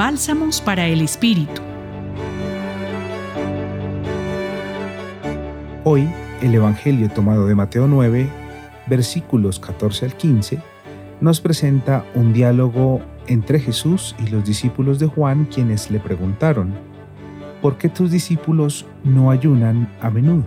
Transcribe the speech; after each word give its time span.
Bálsamos 0.00 0.62
para 0.62 0.86
el 0.86 1.02
Espíritu. 1.02 1.60
Hoy, 5.84 6.08
el 6.40 6.54
Evangelio 6.54 7.10
tomado 7.10 7.46
de 7.46 7.54
Mateo 7.54 7.86
9, 7.86 8.26
versículos 8.86 9.60
14 9.60 10.06
al 10.06 10.14
15, 10.14 10.58
nos 11.20 11.42
presenta 11.42 12.06
un 12.14 12.32
diálogo 12.32 13.02
entre 13.26 13.60
Jesús 13.60 14.16
y 14.24 14.28
los 14.28 14.42
discípulos 14.46 14.98
de 15.00 15.06
Juan 15.06 15.44
quienes 15.44 15.90
le 15.90 16.00
preguntaron, 16.00 16.72
¿por 17.60 17.76
qué 17.76 17.90
tus 17.90 18.10
discípulos 18.10 18.86
no 19.04 19.30
ayunan 19.30 19.92
a 20.00 20.08
menudo? 20.08 20.46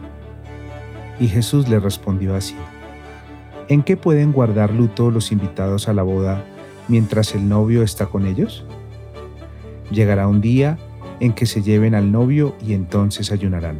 Y 1.20 1.28
Jesús 1.28 1.70
le 1.70 1.80
respondió 1.80 2.36
así, 2.36 2.56
¿en 3.68 3.84
qué 3.84 3.98
pueden 3.98 4.32
guardar 4.32 4.74
luto 4.74 5.12
los 5.12 5.32
invitados 5.32 5.88
a 5.88 5.94
la 5.94 6.02
boda 6.02 6.44
mientras 6.88 7.36
el 7.36 7.48
novio 7.48 7.84
está 7.84 8.08
con 8.08 8.26
ellos? 8.26 8.66
Llegará 9.94 10.28
un 10.28 10.42
día 10.42 10.80
en 11.20 11.34
que 11.34 11.46
se 11.46 11.62
lleven 11.62 11.94
al 11.94 12.12
novio 12.12 12.56
y 12.66 12.74
entonces 12.74 13.32
ayunarán. 13.32 13.80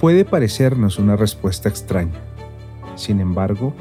Puede 0.00 0.24
parecernos 0.24 0.98
una 0.98 1.14
respuesta 1.14 1.68
extraña. 1.68 2.18
Sin 2.96 3.20
embargo, 3.20 3.74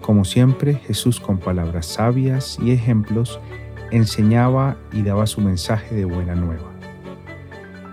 como 0.00 0.24
siempre, 0.24 0.74
Jesús 0.74 1.20
con 1.20 1.36
palabras 1.36 1.84
sabias 1.84 2.58
y 2.62 2.70
ejemplos 2.70 3.40
enseñaba 3.90 4.78
y 4.90 5.02
daba 5.02 5.26
su 5.26 5.42
mensaje 5.42 5.94
de 5.94 6.06
buena 6.06 6.34
nueva. 6.34 6.70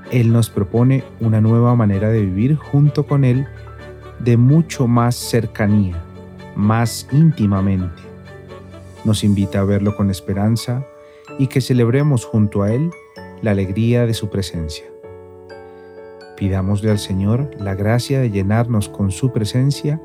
Él 0.09 0.31
nos 0.31 0.49
propone 0.49 1.03
una 1.19 1.41
nueva 1.41 1.75
manera 1.75 2.09
de 2.09 2.21
vivir 2.21 2.55
junto 2.55 3.05
con 3.05 3.25
Él 3.25 3.45
de 4.19 4.37
mucho 4.37 4.87
más 4.87 5.15
cercanía, 5.15 6.01
más 6.55 7.09
íntimamente. 7.11 8.01
Nos 9.03 9.25
invita 9.25 9.59
a 9.59 9.65
verlo 9.65 9.97
con 9.97 10.09
esperanza, 10.09 10.85
y 11.39 11.47
que 11.47 11.61
celebremos 11.61 12.25
junto 12.25 12.63
a 12.63 12.73
Él 12.73 12.91
la 13.41 13.51
alegría 13.51 14.05
de 14.05 14.13
su 14.13 14.29
presencia. 14.29 14.85
Pidámosle 16.35 16.91
al 16.91 16.99
Señor 16.99 17.49
la 17.59 17.75
gracia 17.75 18.19
de 18.19 18.29
llenarnos 18.29 18.89
con 18.89 19.11
su 19.11 19.31
presencia 19.31 20.01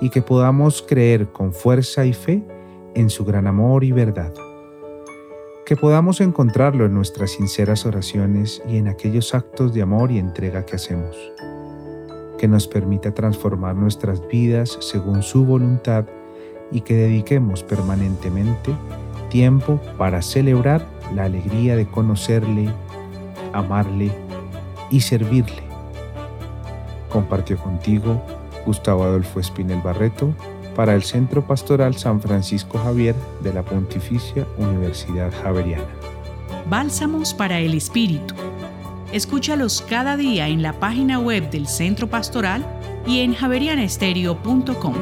y 0.00 0.10
que 0.10 0.22
podamos 0.22 0.82
creer 0.82 1.28
con 1.32 1.52
fuerza 1.52 2.04
y 2.04 2.12
fe 2.12 2.42
en 2.94 3.10
su 3.10 3.24
gran 3.24 3.46
amor 3.46 3.84
y 3.84 3.92
verdad. 3.92 4.32
Que 5.64 5.76
podamos 5.76 6.20
encontrarlo 6.20 6.86
en 6.86 6.94
nuestras 6.94 7.32
sinceras 7.32 7.86
oraciones 7.86 8.62
y 8.68 8.76
en 8.76 8.88
aquellos 8.88 9.34
actos 9.34 9.72
de 9.74 9.82
amor 9.82 10.10
y 10.12 10.18
entrega 10.18 10.64
que 10.64 10.76
hacemos. 10.76 11.16
Que 12.38 12.48
nos 12.48 12.68
permita 12.68 13.14
transformar 13.14 13.74
nuestras 13.74 14.26
vidas 14.28 14.78
según 14.80 15.22
su 15.22 15.44
voluntad 15.44 16.04
y 16.70 16.80
que 16.80 16.94
dediquemos 16.94 17.62
permanentemente 17.62 18.74
tiempo 19.36 19.78
para 19.98 20.22
celebrar 20.22 20.86
la 21.14 21.24
alegría 21.24 21.76
de 21.76 21.86
conocerle, 21.86 22.70
amarle 23.52 24.10
y 24.90 25.02
servirle. 25.02 25.62
Compartió 27.10 27.58
contigo 27.58 28.22
Gustavo 28.64 29.04
Adolfo 29.04 29.38
Espinel 29.38 29.82
Barreto 29.82 30.32
para 30.74 30.94
el 30.94 31.02
Centro 31.02 31.46
Pastoral 31.46 31.98
San 31.98 32.18
Francisco 32.22 32.78
Javier 32.78 33.14
de 33.42 33.52
la 33.52 33.62
Pontificia 33.62 34.46
Universidad 34.56 35.30
Javeriana. 35.42 35.84
Bálsamos 36.70 37.34
para 37.34 37.60
el 37.60 37.74
Espíritu. 37.74 38.34
Escúchalos 39.12 39.84
cada 39.86 40.16
día 40.16 40.48
en 40.48 40.62
la 40.62 40.72
página 40.72 41.20
web 41.20 41.50
del 41.50 41.66
Centro 41.66 42.08
Pastoral 42.08 42.64
y 43.06 43.20
en 43.20 43.34
javerianestereo.com. 43.34 44.94